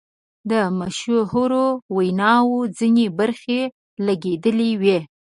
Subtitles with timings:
[0.51, 1.65] د مشهورو
[1.95, 3.61] ویناوو ځینې برخې
[4.05, 4.99] لګیدلې وې.